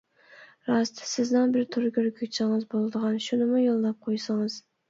راست: 0.71 1.01
سىزنىڭ 1.09 1.53
بىر 1.57 1.67
تور 1.75 1.85
كۆرگۈچىڭىز 1.99 2.67
بولىدىغان 2.75 3.23
شۇنىمۇ 3.29 3.63
يوللاپ 3.67 4.05
قويسىڭىز. 4.09 4.61